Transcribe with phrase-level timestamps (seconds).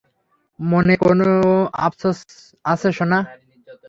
[0.59, 1.31] মনে কোনও
[1.85, 2.19] আফসোস
[2.65, 3.19] আছে, সোনা?